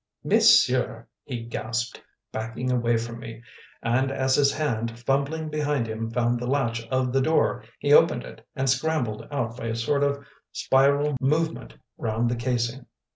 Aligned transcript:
"Monsieur!" 0.23 1.05
he 1.25 1.43
gasped, 1.43 2.01
backing 2.31 2.71
away 2.71 2.97
from 2.97 3.19
me, 3.19 3.43
and 3.83 4.11
as 4.11 4.33
his 4.33 4.51
hand, 4.51 4.97
fumbling 4.97 5.47
behind 5.47 5.85
him, 5.85 6.09
found 6.09 6.39
the 6.39 6.47
latch 6.47 6.83
of 6.87 7.13
the 7.13 7.21
door, 7.21 7.63
he 7.77 7.93
opened 7.93 8.23
it, 8.23 8.43
and 8.55 8.67
scrambled 8.67 9.27
out 9.29 9.55
by 9.57 9.67
a 9.67 9.75
sort 9.75 10.01
of 10.03 10.25
spiral 10.51 11.15
movement 11.21 11.77
round 11.99 12.31
the 12.31 12.35
casing. 12.35 12.87